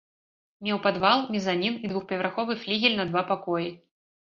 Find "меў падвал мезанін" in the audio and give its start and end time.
0.67-1.77